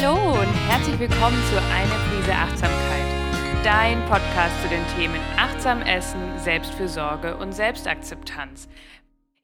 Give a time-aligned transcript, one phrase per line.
[0.00, 6.38] Hallo und herzlich willkommen zu Eine Prise Achtsamkeit, dein Podcast zu den Themen Achtsam Essen,
[6.38, 8.68] Selbstfürsorge und Selbstakzeptanz.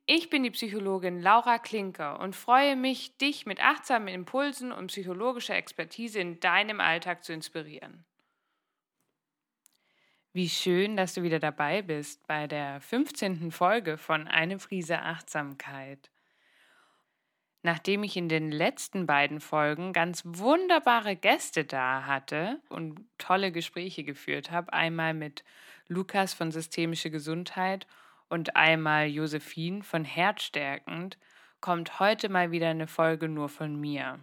[0.06, 5.56] Ich bin die Psychologin Laura Klinker und freue mich, dich mit achtsamen Impulsen und psychologischer
[5.56, 8.04] Expertise in deinem Alltag zu inspirieren.
[10.32, 13.50] Wie schön, dass du wieder dabei bist bei der 15.
[13.50, 16.12] Folge von Eine Prise Achtsamkeit.
[17.66, 24.04] Nachdem ich in den letzten beiden Folgen ganz wunderbare Gäste da hatte und tolle Gespräche
[24.04, 25.44] geführt habe, einmal mit
[25.88, 27.86] Lukas von Systemische Gesundheit
[28.28, 31.16] und einmal Josephine von Herzstärkend,
[31.62, 34.20] kommt heute mal wieder eine Folge nur von mir.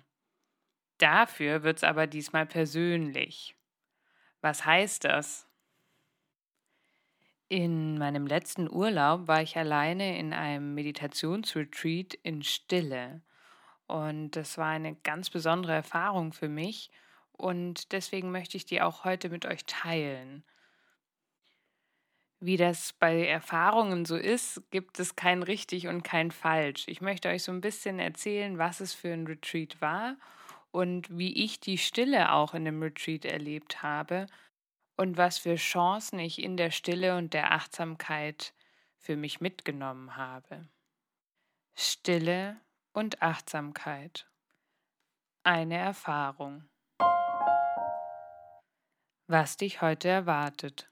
[1.00, 3.56] Dafür wird es aber diesmal persönlich.
[4.42, 5.48] Was heißt das?
[7.50, 13.24] In meinem letzten Urlaub war ich alleine in einem Meditationsretreat in Stille.
[13.92, 16.90] Und das war eine ganz besondere Erfahrung für mich.
[17.34, 20.46] Und deswegen möchte ich die auch heute mit euch teilen.
[22.40, 26.86] Wie das bei Erfahrungen so ist, gibt es kein richtig und kein falsch.
[26.88, 30.16] Ich möchte euch so ein bisschen erzählen, was es für ein Retreat war
[30.72, 34.26] und wie ich die Stille auch in dem Retreat erlebt habe
[34.96, 38.54] und was für Chancen ich in der Stille und der Achtsamkeit
[38.98, 40.70] für mich mitgenommen habe.
[41.76, 42.56] Stille
[42.94, 44.28] und Achtsamkeit.
[45.44, 46.70] Eine Erfahrung.
[49.28, 50.90] Was dich heute erwartet.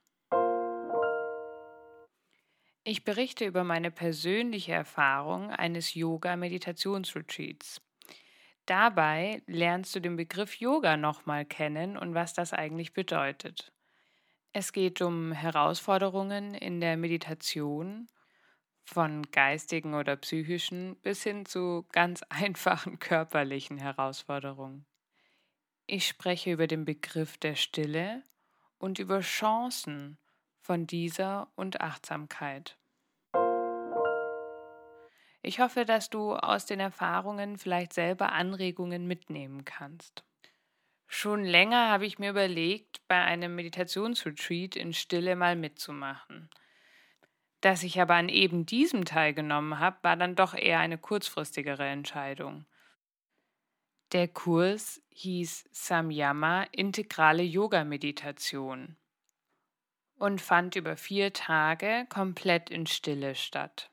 [2.83, 7.81] Ich berichte über meine persönliche Erfahrung eines Yoga-Meditationsretreats.
[8.65, 13.73] Dabei lernst du den Begriff Yoga nochmal kennen und was das eigentlich bedeutet.
[14.53, 18.07] Es geht um Herausforderungen in der Meditation
[18.89, 24.85] von geistigen oder psychischen bis hin zu ganz einfachen körperlichen Herausforderungen.
[25.85, 28.23] Ich spreche über den Begriff der Stille
[28.77, 30.17] und über Chancen
[30.59, 32.77] von dieser und Achtsamkeit.
[35.41, 40.23] Ich hoffe, dass du aus den Erfahrungen vielleicht selber Anregungen mitnehmen kannst.
[41.07, 46.49] Schon länger habe ich mir überlegt, bei einem Meditationsretreat in Stille mal mitzumachen.
[47.61, 52.65] Dass ich aber an eben diesem teilgenommen habe, war dann doch eher eine kurzfristigere Entscheidung.
[54.11, 58.95] Der Kurs hieß Samyama Integrale Yoga Meditation
[60.15, 63.91] und fand über vier Tage komplett in Stille statt.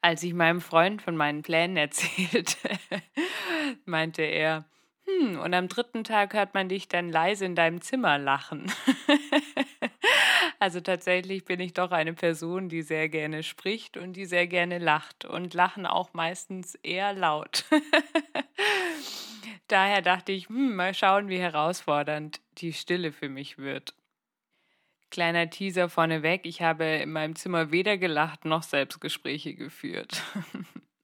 [0.00, 2.68] Als ich meinem Freund von meinen Plänen erzählte,
[3.84, 4.64] meinte er,
[5.06, 8.72] hm, und am dritten Tag hört man dich dann leise in deinem Zimmer lachen.
[10.64, 14.78] Also tatsächlich bin ich doch eine Person, die sehr gerne spricht und die sehr gerne
[14.78, 17.66] lacht und lachen auch meistens eher laut.
[19.68, 23.94] Daher dachte ich, hm, mal schauen, wie herausfordernd die Stille für mich wird.
[25.10, 30.22] Kleiner Teaser vorneweg, ich habe in meinem Zimmer weder gelacht noch Selbstgespräche geführt.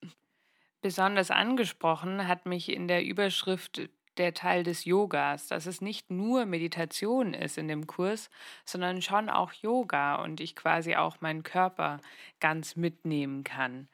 [0.81, 6.47] Besonders angesprochen hat mich in der Überschrift der Teil des Yogas, dass es nicht nur
[6.47, 8.31] Meditation ist in dem Kurs,
[8.65, 12.01] sondern schon auch Yoga und ich quasi auch meinen Körper
[12.41, 13.89] ganz mitnehmen kann.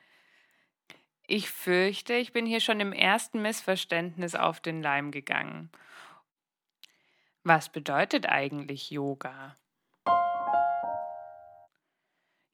[1.26, 5.70] Ich fürchte, ich bin hier schon im ersten Missverständnis auf den Leim gegangen.
[7.42, 9.56] Was bedeutet eigentlich Yoga?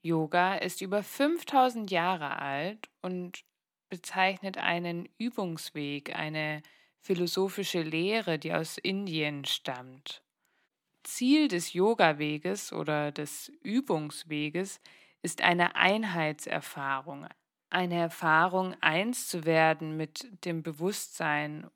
[0.03, 3.45] Yoga ist über 5000 Jahre alt und
[3.89, 6.63] bezeichnet einen Übungsweg, eine
[7.03, 10.23] philosophische Lehre, die aus Indien stammt.
[11.03, 14.81] Ziel des Yoga-Weges oder des Übungsweges
[15.21, 17.27] ist eine Einheitserfahrung,
[17.71, 21.69] eine Erfahrung, eins zu werden mit dem Bewusstsein.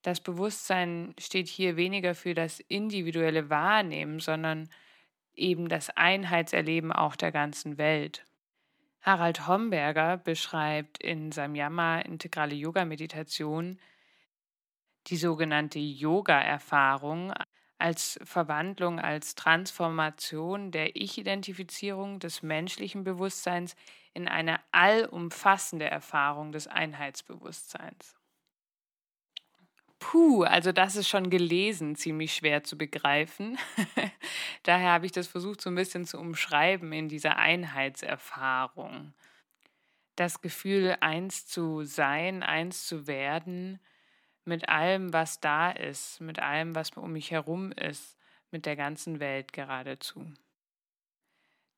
[0.00, 4.70] Das Bewusstsein steht hier weniger für das individuelle Wahrnehmen, sondern
[5.34, 8.24] eben das Einheitserleben auch der ganzen Welt.
[9.02, 13.78] Harald Homberger beschreibt in Samyama Integrale Yoga Meditation
[15.06, 17.32] die sogenannte Yoga-Erfahrung
[17.78, 23.76] als Verwandlung, als Transformation der Ich-Identifizierung des menschlichen Bewusstseins
[24.14, 28.16] in eine allumfassende Erfahrung des Einheitsbewusstseins.
[29.98, 33.58] Puh, also das ist schon gelesen ziemlich schwer zu begreifen.
[34.62, 39.14] Daher habe ich das versucht so ein bisschen zu umschreiben in dieser Einheitserfahrung.
[40.16, 43.80] Das Gefühl, eins zu sein, eins zu werden,
[44.46, 48.16] mit allem, was da ist, mit allem, was um mich herum ist,
[48.50, 50.32] mit der ganzen Welt geradezu.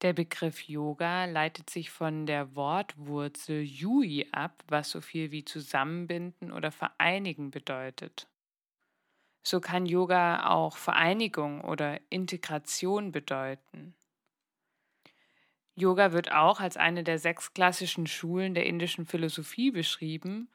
[0.02, 6.52] Der Begriff Yoga leitet sich von der Wortwurzel Yui ab, was so viel wie zusammenbinden
[6.52, 8.28] oder vereinigen bedeutet.
[9.42, 13.94] So kann Yoga auch Vereinigung oder Integration bedeuten.
[15.74, 20.48] Yoga wird auch als eine der sechs klassischen Schulen der indischen Philosophie beschrieben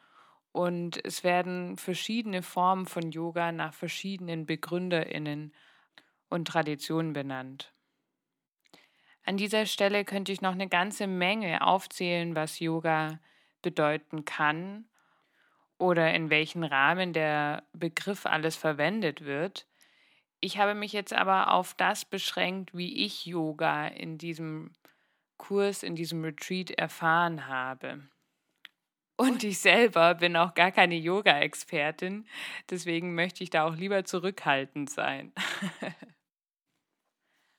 [0.53, 5.51] und es werden verschiedene Formen von Yoga nach verschiedenen Begründerinnen
[6.29, 7.73] und Traditionen benannt.
[9.25, 13.19] An dieser Stelle könnte ich noch eine ganze Menge aufzählen, was Yoga
[13.61, 14.85] bedeuten kann
[15.79, 19.65] oder in welchen Rahmen der Begriff alles verwendet wird.
[20.39, 24.73] Ich habe mich jetzt aber auf das beschränkt, wie ich Yoga in diesem
[25.37, 28.03] Kurs, in diesem Retreat erfahren habe.
[29.15, 32.25] Und ich selber bin auch gar keine Yoga-Expertin,
[32.69, 35.31] deswegen möchte ich da auch lieber zurückhaltend sein.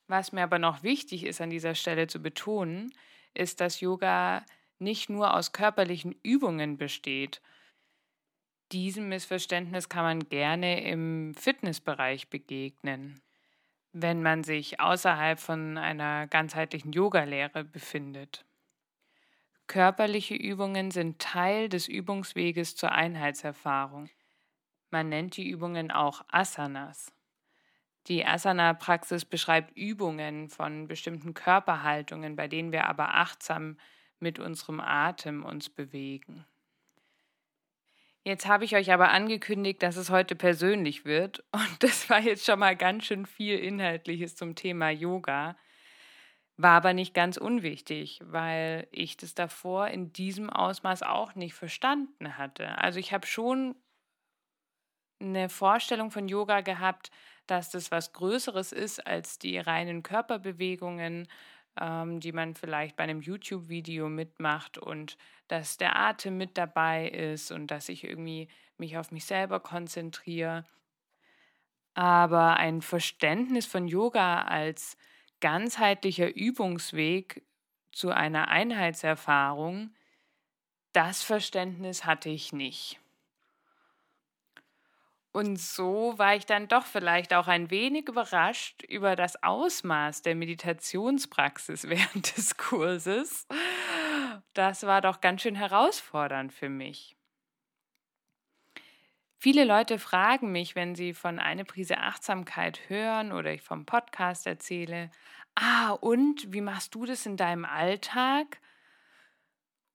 [0.09, 2.93] Was mir aber noch wichtig ist an dieser Stelle zu betonen,
[3.35, 4.45] ist, dass Yoga
[4.79, 7.41] nicht nur aus körperlichen Übungen besteht.
[8.73, 13.23] Diesem Missverständnis kann man gerne im Fitnessbereich begegnen,
[13.93, 18.45] wenn man sich außerhalb von einer ganzheitlichen Yogalehre befindet.
[19.67, 24.11] Körperliche Übungen sind Teil des Übungsweges zur Einheitserfahrung.
[24.91, 27.13] Man nennt die Übungen auch Asanas.
[28.07, 33.79] Die Asana-Praxis beschreibt Übungen von bestimmten Körperhaltungen, bei denen wir aber achtsam
[34.19, 36.45] mit unserem Atem uns bewegen.
[38.23, 42.45] Jetzt habe ich euch aber angekündigt, dass es heute persönlich wird und das war jetzt
[42.45, 45.57] schon mal ganz schön viel Inhaltliches zum Thema Yoga.
[46.57, 52.39] War aber nicht ganz unwichtig, weil ich das davor in diesem Ausmaß auch nicht verstanden
[52.39, 52.79] hatte.
[52.79, 53.75] Also ich habe schon
[55.21, 57.11] eine Vorstellung von Yoga gehabt,
[57.47, 61.29] dass das was Größeres ist als die reinen Körperbewegungen,
[61.81, 65.17] ähm, die man vielleicht bei einem YouTube-Video mitmacht und
[65.49, 68.49] dass der Atem mit dabei ist und dass ich irgendwie
[68.79, 70.65] mich auf mich selber konzentriere.
[71.95, 74.97] Aber ein Verständnis von Yoga als
[75.45, 77.43] ganzheitlicher Übungsweg
[77.93, 79.95] zu einer Einheitserfahrung,
[80.95, 82.99] das Verständnis hatte ich nicht.
[85.33, 90.35] Und so war ich dann doch vielleicht auch ein wenig überrascht über das Ausmaß der
[90.35, 93.47] Meditationspraxis während des Kurses.
[94.55, 97.17] Das war doch ganz schön herausfordernd für mich.
[99.45, 104.47] Viele Leute fragen mich, wenn sie von einer Prise Achtsamkeit hören oder ich vom Podcast
[104.47, 105.11] erzähle,
[105.55, 108.59] ah, und wie machst du das in deinem Alltag?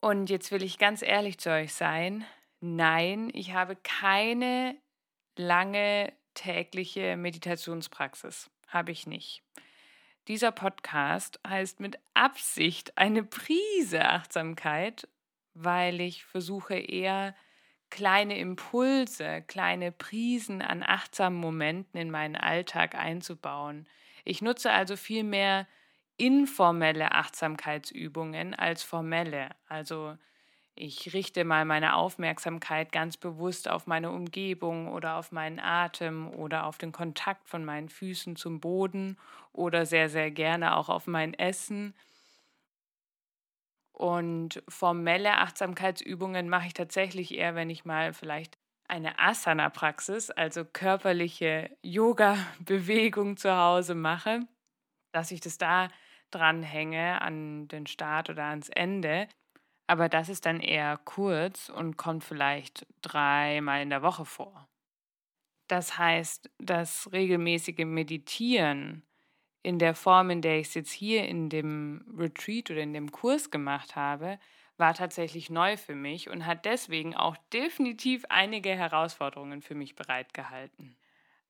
[0.01, 2.27] Und jetzt will ich ganz ehrlich zu euch sein.
[2.59, 4.75] Nein, ich habe keine
[5.35, 8.51] lange tägliche Meditationspraxis.
[8.67, 9.41] Habe ich nicht.
[10.27, 15.07] Dieser Podcast heißt mit Absicht eine Prise Achtsamkeit,
[15.55, 17.33] weil ich versuche eher
[17.89, 23.87] kleine Impulse, kleine Prisen an achtsamen Momenten in meinen Alltag einzubauen.
[24.25, 25.67] Ich nutze also viel mehr
[26.17, 29.49] informelle Achtsamkeitsübungen als formelle.
[29.67, 30.17] Also
[30.75, 36.65] ich richte mal meine Aufmerksamkeit ganz bewusst auf meine Umgebung oder auf meinen Atem oder
[36.65, 39.17] auf den Kontakt von meinen Füßen zum Boden
[39.51, 41.93] oder sehr, sehr gerne auch auf mein Essen.
[43.99, 51.75] Und formelle Achtsamkeitsübungen mache ich tatsächlich eher, wenn ich mal vielleicht eine Asana-Praxis, also körperliche
[51.83, 54.47] Yoga-Bewegung zu Hause mache,
[55.11, 55.89] dass ich das da
[56.31, 59.27] dranhänge an den Start oder ans Ende.
[59.87, 64.69] Aber das ist dann eher kurz und kommt vielleicht dreimal in der Woche vor.
[65.67, 69.03] Das heißt, das regelmäßige Meditieren
[69.61, 73.11] in der Form, in der ich es jetzt hier in dem Retreat oder in dem
[73.11, 74.39] Kurs gemacht habe,
[74.77, 80.95] war tatsächlich neu für mich und hat deswegen auch definitiv einige Herausforderungen für mich bereitgehalten.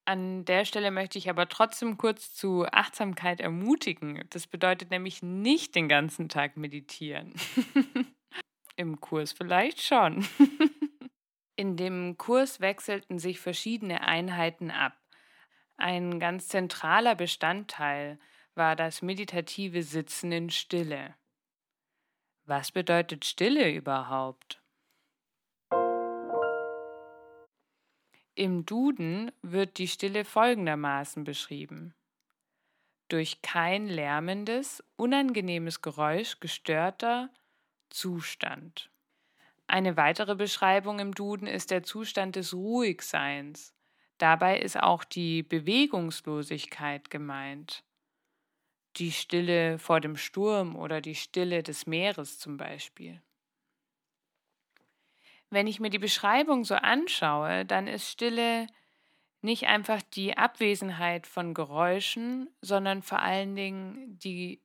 [0.05, 4.25] An der Stelle möchte ich aber trotzdem kurz zu Achtsamkeit ermutigen.
[4.31, 7.35] Das bedeutet nämlich nicht den ganzen Tag meditieren.
[8.75, 10.25] Im Kurs vielleicht schon.
[11.55, 14.97] In dem Kurs wechselten sich verschiedene Einheiten ab.
[15.81, 18.19] Ein ganz zentraler Bestandteil
[18.53, 21.15] war das meditative Sitzen in Stille.
[22.43, 24.61] Was bedeutet Stille überhaupt?
[28.35, 31.93] Im Duden wird die Stille folgendermaßen beschrieben.
[33.07, 37.29] Durch kein lärmendes, unangenehmes Geräusch gestörter,
[37.89, 38.91] Zustand.
[39.67, 43.73] Eine weitere Beschreibung im Duden ist der Zustand des Ruhigseins.
[44.19, 47.83] Dabei ist auch die Bewegungslosigkeit gemeint.
[48.97, 53.21] die Stille vor dem Sturm oder die Stille des Meeres zum Beispiel.
[55.49, 58.67] Wenn ich mir die Beschreibung so anschaue, dann ist Stille
[59.41, 64.61] nicht einfach die Abwesenheit von Geräuschen, sondern vor allen Dingen die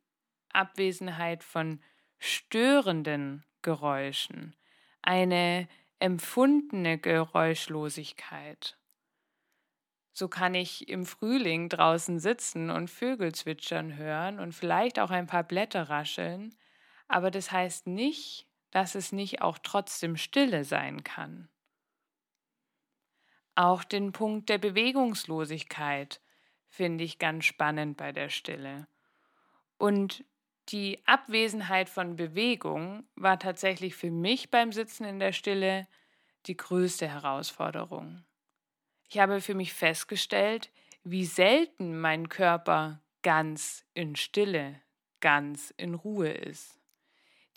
[0.52, 1.80] Abwesenheit von
[2.18, 4.56] störenden Geräuschen,
[5.02, 5.68] eine
[6.00, 8.76] empfundene Geräuschlosigkeit.
[10.14, 15.26] So kann ich im Frühling draußen sitzen und Vögel zwitschern hören und vielleicht auch ein
[15.26, 16.54] paar Blätter rascheln,
[17.08, 21.48] aber das heißt nicht, dass es nicht auch trotzdem Stille sein kann.
[23.56, 26.20] Auch den Punkt der Bewegungslosigkeit
[26.68, 28.86] finde ich ganz spannend bei der Stille.
[29.78, 30.24] Und
[30.68, 35.88] die Abwesenheit von Bewegung war tatsächlich für mich beim Sitzen in der Stille
[36.46, 38.24] die größte Herausforderung.
[39.08, 40.70] Ich habe für mich festgestellt,
[41.04, 44.80] wie selten mein Körper ganz in Stille,
[45.20, 46.80] ganz in Ruhe ist.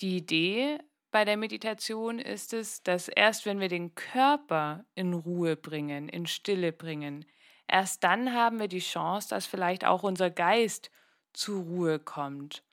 [0.02, 0.80] Die Idee
[1.12, 6.28] bei der Meditation ist es, dass erst wenn wir den Körper in Ruhe bringen, in
[6.28, 7.26] Stille bringen,
[7.68, 10.92] erst dann haben wir die Chance, dass vielleicht auch unser Geist
[11.34, 12.64] zur Ruhe kommt.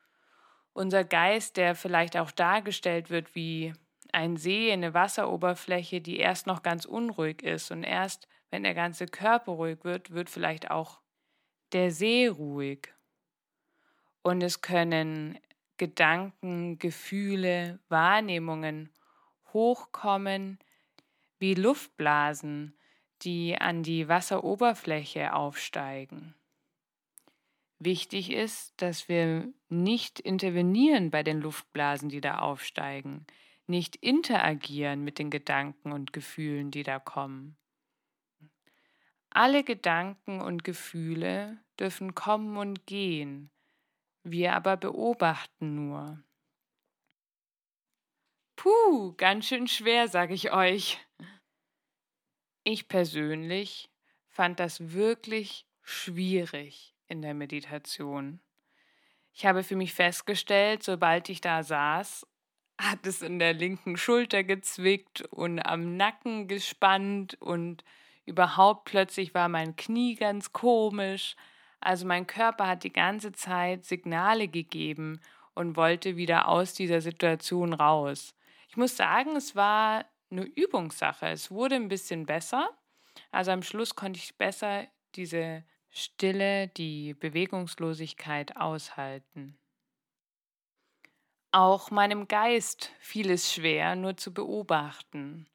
[0.73, 3.73] Unser Geist, der vielleicht auch dargestellt wird wie
[4.13, 9.07] ein See, eine Wasseroberfläche, die erst noch ganz unruhig ist und erst wenn der ganze
[9.07, 11.01] Körper ruhig wird, wird vielleicht auch
[11.73, 12.95] der See ruhig.
[14.23, 15.41] Und es können
[15.77, 18.91] Gedanken, Gefühle, Wahrnehmungen
[19.53, 20.61] hochkommen
[21.41, 22.79] wie Luftblasen,
[23.23, 26.37] die an die Wasseroberfläche aufsteigen.
[27.81, 33.27] Wichtig ist, dass wir nicht intervenieren bei den Luftblasen, die da aufsteigen,
[33.67, 37.57] nicht interagieren mit den Gedanken und Gefühlen, die da kommen.
[39.37, 43.51] Alle Gedanken und Gefühle dürfen kommen und gehen,
[44.23, 46.23] wir aber beobachten nur.
[48.55, 51.05] Puh, ganz schön schwer, sage ich euch.
[52.63, 53.91] Ich persönlich
[54.29, 58.41] fand das wirklich schwierig in der Meditation.
[59.33, 62.25] Ich habe für mich festgestellt, sobald ich da saß,
[62.81, 67.83] hat es in der linken Schulter gezwickt und am Nacken gespannt und
[68.27, 71.37] Überhaupt plötzlich war mein Knie ganz komisch.
[71.81, 75.21] Also mein Körper hat die ganze Zeit Signale gegeben
[75.55, 78.35] und wollte wieder aus dieser Situation raus.
[78.69, 81.29] Ich muss sagen, es war eine Übungssache.
[81.29, 82.71] Es wurde ein bisschen besser.
[83.31, 89.57] Also am Schluss konnte ich besser diese Stille, die Bewegungslosigkeit aushalten.
[91.53, 95.47] Auch meinem Geist fiel es schwer, nur zu beobachten.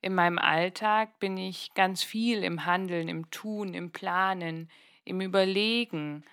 [0.00, 4.70] In meinem Alltag bin ich ganz viel im Handeln, im Tun, im Planen,
[5.04, 6.24] im Überlegen,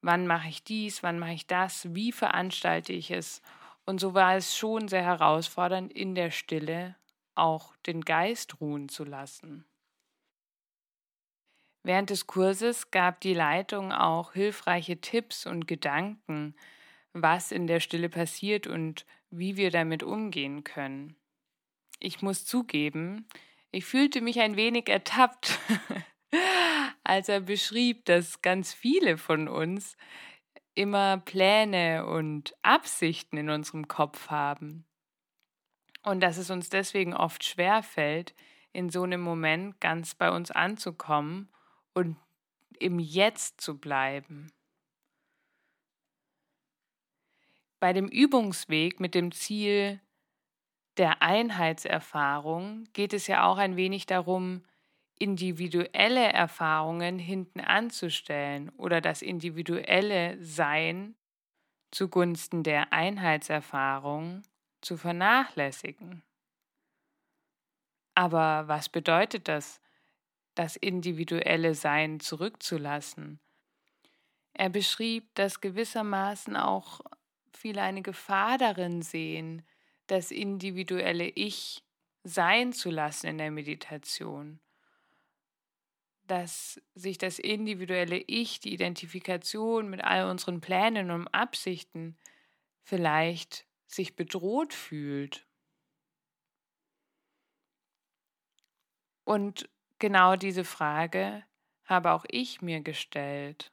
[0.00, 3.42] wann mache ich dies, wann mache ich das, wie veranstalte ich es.
[3.84, 6.96] Und so war es schon sehr herausfordernd, in der Stille
[7.34, 9.66] auch den Geist ruhen zu lassen.
[11.82, 16.54] Während des Kurses gab die Leitung auch hilfreiche Tipps und Gedanken,
[17.12, 21.16] was in der Stille passiert und wie wir damit umgehen können
[22.02, 23.26] ich muss zugeben,
[23.70, 25.58] ich fühlte mich ein wenig ertappt,
[27.04, 29.96] als er beschrieb, dass ganz viele von uns
[30.74, 34.84] immer Pläne und Absichten in unserem Kopf haben.
[36.02, 38.34] Und dass es uns deswegen oft schwer fällt,
[38.72, 41.48] in so einem Moment ganz bei uns anzukommen
[41.94, 42.16] und
[42.78, 44.50] im Jetzt zu bleiben.
[47.78, 50.00] Bei dem Übungsweg mit dem Ziel,
[50.96, 54.64] der Einheitserfahrung geht es ja auch ein wenig darum,
[55.18, 61.14] individuelle Erfahrungen hinten anzustellen oder das individuelle Sein
[61.92, 64.42] zugunsten der Einheitserfahrung
[64.80, 66.22] zu vernachlässigen.
[68.14, 69.80] Aber was bedeutet das,
[70.54, 73.40] das individuelle Sein zurückzulassen?
[74.54, 77.00] Er beschrieb, dass gewissermaßen auch
[77.52, 79.62] viele eine Gefahr darin sehen,
[80.06, 81.82] das individuelle Ich
[82.24, 84.60] sein zu lassen in der Meditation.
[86.26, 92.16] Dass sich das individuelle Ich, die Identifikation mit all unseren Plänen und Absichten
[92.82, 95.46] vielleicht sich bedroht fühlt.
[99.24, 99.68] Und
[99.98, 101.44] genau diese Frage
[101.84, 103.72] habe auch ich mir gestellt.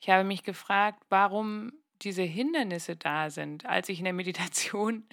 [0.00, 3.66] Ich habe mich gefragt, warum diese Hindernisse da sind.
[3.66, 5.04] Als ich in der Meditation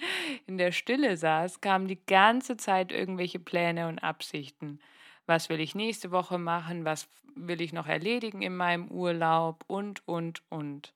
[0.46, 4.80] in der Stille saß, kamen die ganze Zeit irgendwelche Pläne und Absichten.
[5.28, 10.06] was will ich nächste Woche machen, was will ich noch erledigen in meinem Urlaub und,
[10.06, 10.92] und, und.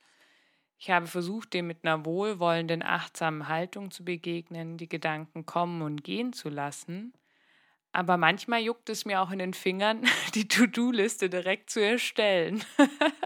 [0.79, 6.05] Ich habe versucht, dem mit einer wohlwollenden, achtsamen Haltung zu begegnen, die Gedanken kommen und
[6.05, 7.13] gehen zu lassen.
[7.93, 10.05] Aber manchmal juckt es mir auch in den Fingern,
[10.35, 12.65] die To-Do-Liste direkt zu erstellen.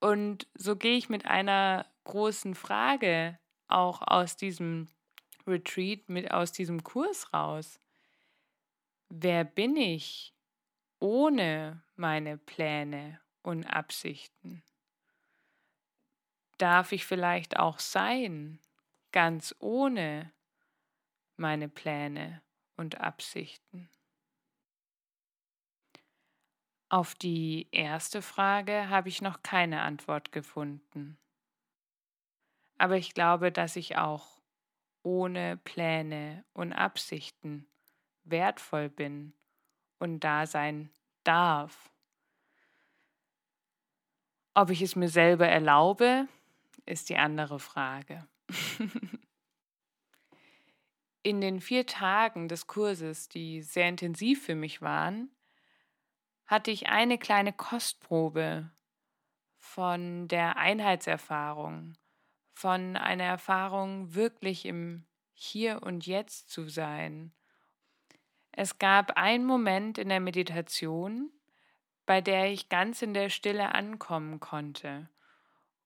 [0.00, 3.38] und so gehe ich mit einer großen Frage
[3.68, 4.88] auch aus diesem
[5.46, 7.78] Retreat, mit aus diesem Kurs raus.
[9.08, 10.34] Wer bin ich
[10.98, 14.62] ohne meine Pläne und Absichten?
[16.58, 18.58] Darf ich vielleicht auch sein,
[19.12, 20.32] ganz ohne
[21.36, 22.42] meine Pläne
[22.76, 23.88] und Absichten?
[26.90, 31.16] Auf die erste Frage habe ich noch keine Antwort gefunden.
[32.78, 34.40] Aber ich glaube, dass ich auch
[35.04, 37.68] ohne Pläne und Absichten
[38.24, 39.34] wertvoll bin
[40.00, 40.90] und da sein
[41.22, 41.92] darf.
[44.54, 46.26] Ob ich es mir selber erlaube,
[46.86, 48.26] ist die andere Frage.
[51.22, 55.30] In den vier Tagen des Kurses, die sehr intensiv für mich waren,
[56.50, 58.68] hatte ich eine kleine Kostprobe
[59.56, 61.94] von der Einheitserfahrung,
[62.52, 67.32] von einer Erfahrung wirklich im Hier und Jetzt zu sein.
[68.50, 71.30] Es gab einen Moment in der Meditation,
[72.04, 75.08] bei der ich ganz in der Stille ankommen konnte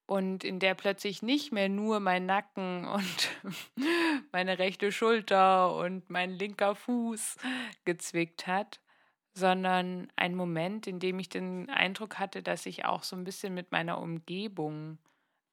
[0.07, 3.31] und in der plötzlich nicht mehr nur mein Nacken und
[4.33, 7.37] meine rechte Schulter und mein linker Fuß
[7.85, 8.81] gezwickt hat,
[9.35, 13.53] sondern ein Moment, in dem ich den Eindruck hatte, dass ich auch so ein bisschen
[13.53, 14.99] mit meiner Umgebung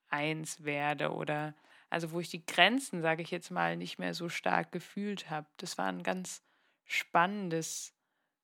[0.09, 1.55] eins werde oder
[1.89, 5.47] also wo ich die Grenzen, sage ich jetzt mal, nicht mehr so stark gefühlt habe.
[5.57, 6.41] Das war ein ganz
[6.85, 7.93] spannendes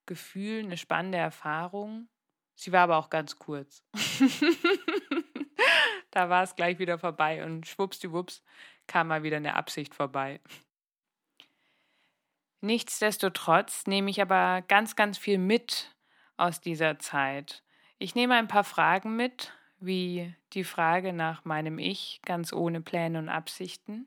[0.05, 2.09] Gefühl, eine spannende Erfahrung.
[2.55, 3.83] Sie war aber auch ganz kurz.
[6.11, 8.43] da war es gleich wieder vorbei und schwuppsdiwupps
[8.87, 10.41] kam mal wieder eine Absicht vorbei.
[12.67, 15.95] Nichtsdestotrotz nehme ich aber ganz, ganz viel mit
[16.35, 17.63] aus dieser Zeit.
[17.97, 23.19] Ich nehme ein paar Fragen mit, wie die Frage nach meinem Ich, ganz ohne Pläne
[23.19, 24.05] und Absichten.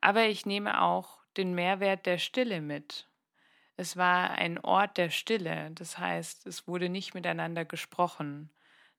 [0.00, 3.06] Aber ich nehme auch den Mehrwert der Stille mit.
[3.76, 8.48] Es war ein Ort der Stille, das heißt, es wurde nicht miteinander gesprochen.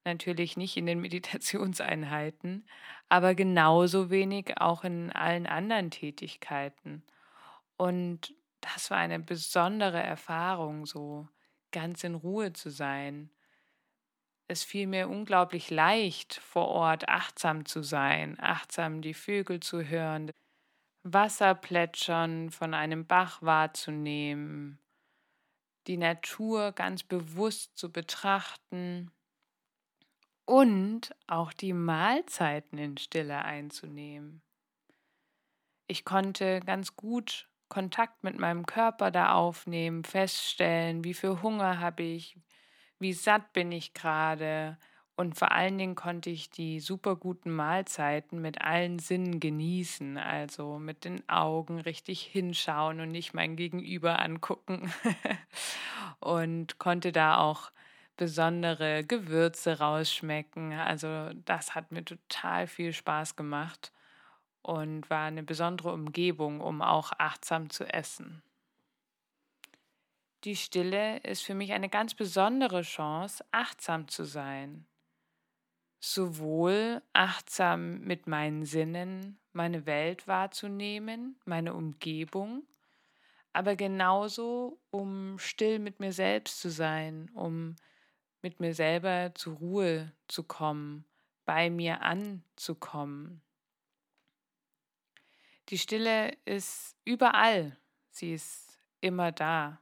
[0.03, 2.67] Natürlich nicht in den Meditationseinheiten,
[3.09, 7.01] aber genauso wenig auch in allen anderen Tätigkeiten.
[7.77, 11.27] Und das war eine besondere Erfahrung, so
[11.71, 13.29] ganz in Ruhe zu sein.
[14.47, 20.31] Es fiel mir unglaublich leicht, vor Ort achtsam zu sein, achtsam die Vögel zu hören,
[21.03, 24.79] Wasserplätschern von einem Bach wahrzunehmen,
[25.87, 29.11] die Natur ganz bewusst zu betrachten
[30.45, 34.41] und auch die Mahlzeiten in Stille einzunehmen.
[35.87, 42.03] Ich konnte ganz gut Kontakt mit meinem Körper da aufnehmen, feststellen, wie viel Hunger habe
[42.03, 42.37] ich,
[42.99, 44.77] wie satt bin ich gerade.
[45.17, 50.77] Und vor allen Dingen konnte ich die super guten Mahlzeiten mit allen Sinnen genießen, also
[50.77, 54.93] mit den Augen richtig hinschauen und nicht mein Gegenüber angucken.
[56.19, 57.71] und konnte da auch
[58.17, 60.73] besondere Gewürze rausschmecken.
[60.73, 63.91] Also das hat mir total viel Spaß gemacht
[64.65, 68.41] und war eine besondere Umgebung, um auch achtsam zu essen.
[70.43, 74.87] Die Stille ist für mich eine ganz besondere Chance, achtsam zu sein.
[75.99, 82.63] Sowohl achtsam mit meinen Sinnen, meine Welt wahrzunehmen, meine Umgebung,
[83.53, 87.75] aber genauso, um still mit mir selbst zu sein, um
[88.41, 91.05] mit mir selber zur Ruhe zu kommen,
[91.45, 93.44] bei mir anzukommen.
[95.69, 97.75] Die Stille ist überall,
[98.09, 99.81] sie ist immer da.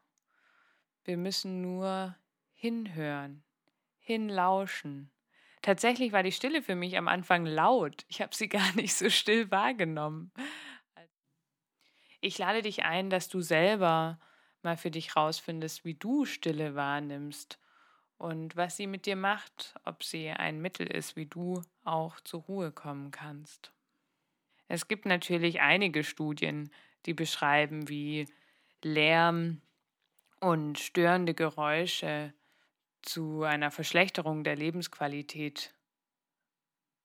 [1.04, 2.16] Wir müssen nur
[2.54, 3.44] hinhören,
[4.00, 5.12] hinlauschen.
[5.62, 8.06] Tatsächlich war die Stille für mich am Anfang laut.
[8.08, 10.32] Ich habe sie gar nicht so still wahrgenommen.
[12.22, 14.20] Ich lade dich ein, dass du selber
[14.62, 17.60] mal für dich rausfindest, wie du Stille wahrnimmst
[18.18, 22.44] und was sie mit dir macht, ob sie ein Mittel ist, wie du auch zur
[22.44, 23.74] Ruhe kommen kannst.
[24.74, 26.72] Es gibt natürlich einige Studien,
[27.06, 28.26] die beschreiben, wie
[28.82, 29.62] Lärm
[30.40, 32.34] und störende Geräusche
[33.04, 35.76] zu einer Verschlechterung der Lebensqualität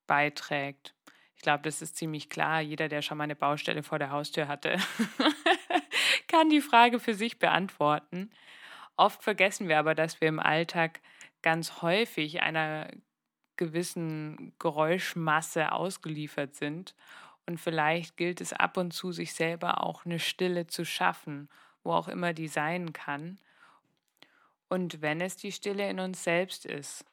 [0.07, 0.94] beiträgt.
[1.37, 2.62] Ich glaube, das ist ziemlich klar.
[2.62, 4.78] Jeder, der schon mal eine Baustelle vor der Haustür hatte,
[6.26, 8.31] kann die Frage für sich beantworten.
[8.96, 11.02] Oft vergessen wir aber, dass wir im Alltag
[11.42, 12.90] ganz häufig einer
[13.59, 16.94] gewissen Geräuschmasse ausgeliefert sind.
[17.48, 21.48] Und vielleicht gilt es ab und zu, sich selber auch eine Stille zu schaffen,
[21.82, 23.40] wo auch immer die sein kann.
[24.68, 27.06] Und wenn es die Stille in uns selbst ist.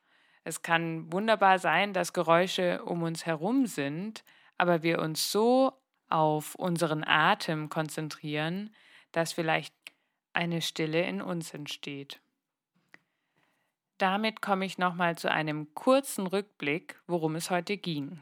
[0.44, 4.26] Es kann wunderbar sein, dass Geräusche um uns herum sind,
[4.58, 5.72] aber wir uns so
[6.10, 8.76] auf unseren Atem konzentrieren,
[9.14, 9.74] dass vielleicht
[10.34, 12.20] eine Stille in uns entsteht.
[14.00, 18.22] Damit komme ich nochmal zu einem kurzen Rückblick, worum es heute ging.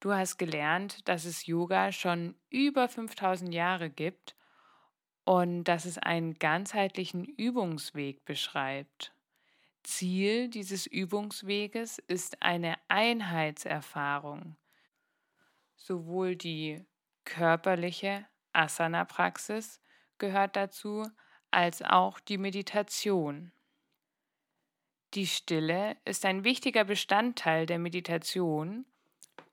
[0.00, 4.36] Du hast gelernt, dass es Yoga schon über 5000 Jahre gibt
[5.24, 9.12] und dass es einen ganzheitlichen Übungsweg beschreibt.
[9.82, 14.56] Ziel dieses Übungsweges ist eine Einheitserfahrung.
[15.74, 16.84] Sowohl die
[17.24, 19.80] körperliche Asana-Praxis
[20.18, 21.08] gehört dazu,
[21.50, 23.52] als auch die Meditation.
[25.14, 28.84] Die Stille ist ein wichtiger Bestandteil der Meditation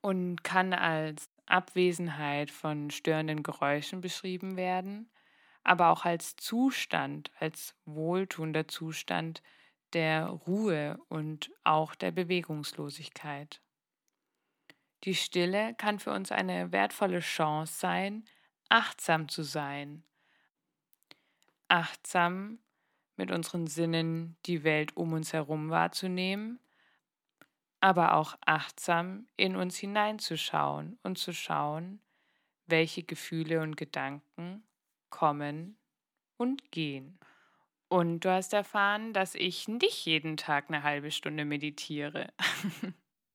[0.06, 5.10] und kann als Abwesenheit von störenden Geräuschen beschrieben werden,
[5.64, 9.42] aber auch als Zustand, als wohltuender Zustand
[9.94, 13.62] der Ruhe und auch der Bewegungslosigkeit.
[15.06, 18.26] Die Stille kann für uns eine wertvolle Chance sein,
[18.70, 20.04] achtsam zu sein,
[21.68, 22.60] achtsam
[23.16, 26.60] mit unseren Sinnen die Welt um uns herum wahrzunehmen,
[27.86, 32.00] aber auch achtsam in uns hineinzuschauen und zu schauen,
[32.66, 34.64] welche Gefühle und Gedanken
[35.12, 35.78] kommen
[36.36, 37.20] und gehen.
[37.88, 42.34] Und du hast erfahren, dass ich nicht jeden Tag eine halbe Stunde meditiere.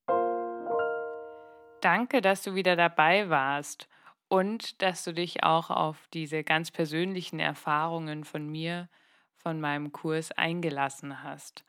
[1.81, 3.89] Danke, dass du wieder dabei warst
[4.27, 8.89] und dass du dich auch auf diese ganz persönlichen Erfahrungen von mir,
[9.37, 11.65] von meinem Kurs eingelassen hast.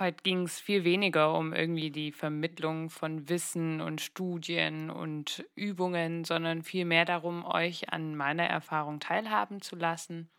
[0.00, 6.24] Heute ging es viel weniger um irgendwie die Vermittlung von Wissen und Studien und Übungen,
[6.24, 10.30] sondern vielmehr darum, euch an meiner Erfahrung teilhaben zu lassen.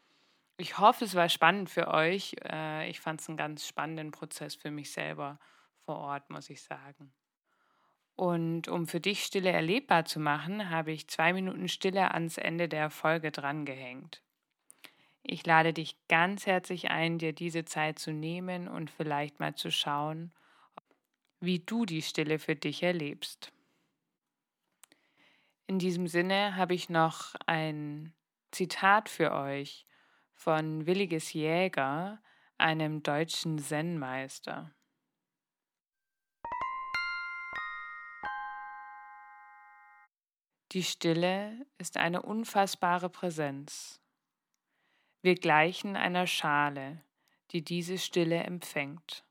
[0.57, 2.35] Ich hoffe, es war spannend für euch.
[2.43, 5.37] Äh, ich fand es einen ganz spannenden Prozess für mich selber
[5.85, 7.13] vor Ort, muss ich sagen.
[8.15, 12.67] Und um für dich Stille erlebbar zu machen, habe ich zwei Minuten Stille ans Ende
[12.67, 14.23] der Folge drangehängt.
[15.23, 19.71] Ich lade dich ganz herzlich ein, dir diese Zeit zu nehmen und vielleicht mal zu
[19.71, 20.33] schauen,
[21.39, 23.53] wie du die Stille für dich erlebst.
[25.67, 28.13] In diesem Sinne habe ich noch ein
[28.51, 29.85] Zitat für euch
[30.33, 32.21] von Williges Jäger,
[32.57, 34.75] einem deutschen Zen-Meister.
[40.73, 44.00] Die Stille ist eine unfassbare Präsenz.
[45.23, 47.03] Wir gleichen einer Schale,
[47.51, 49.23] die diese Stille empfängt.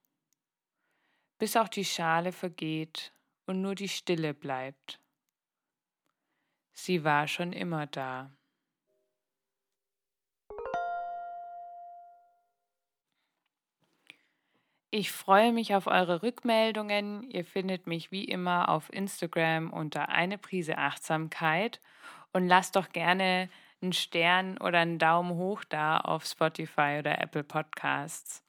[1.38, 3.12] Bis auch die Schale vergeht
[3.46, 5.00] und nur die Stille bleibt.
[6.72, 8.31] Sie war schon immer da.
[14.92, 17.29] Ich freue mich auf eure Rückmeldungen.
[17.31, 21.81] Ihr findet mich wie immer auf Instagram unter eine Prise Achtsamkeit
[22.33, 23.48] und lasst doch gerne
[23.82, 28.42] einen Stern oder einen Daumen hoch da auf Spotify oder Apple Podcasts.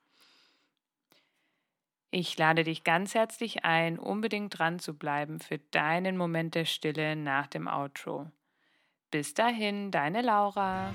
[2.11, 7.15] Ich lade dich ganz herzlich ein, unbedingt dran zu bleiben für deinen Moment der Stille
[7.15, 8.29] nach dem Outro.
[9.11, 10.93] Bis dahin, deine Laura.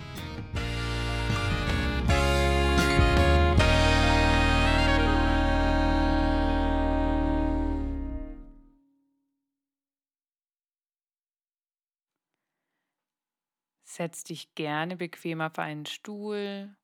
[13.97, 16.77] Setz dich gerne bequem auf einen Stuhl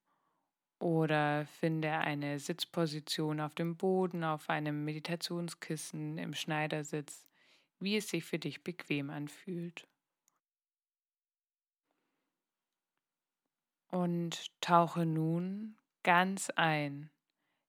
[0.78, 7.26] oder finde eine Sitzposition auf dem Boden, auf einem Meditationskissen, im Schneidersitz,
[7.78, 9.86] wie es sich für dich bequem anfühlt.
[13.90, 17.10] Und tauche nun ganz ein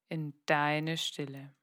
[0.07, 1.53] in deine Stille.